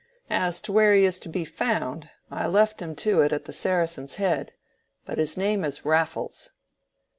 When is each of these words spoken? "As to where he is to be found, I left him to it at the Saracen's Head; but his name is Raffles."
"As 0.31 0.61
to 0.63 0.71
where 0.71 0.95
he 0.95 1.05
is 1.05 1.19
to 1.19 1.29
be 1.29 1.45
found, 1.45 2.09
I 2.31 2.47
left 2.47 2.81
him 2.81 2.95
to 2.95 3.21
it 3.21 3.31
at 3.31 3.45
the 3.45 3.53
Saracen's 3.53 4.15
Head; 4.15 4.51
but 5.05 5.19
his 5.19 5.37
name 5.37 5.63
is 5.63 5.85
Raffles." 5.85 6.49